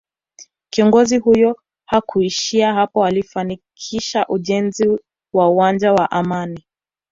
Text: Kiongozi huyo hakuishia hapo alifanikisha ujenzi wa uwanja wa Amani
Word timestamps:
Kiongozi 0.69 1.17
huyo 1.17 1.59
hakuishia 1.85 2.73
hapo 2.73 3.05
alifanikisha 3.05 4.25
ujenzi 4.27 4.97
wa 5.33 5.49
uwanja 5.49 5.93
wa 5.93 6.11
Amani 6.11 6.63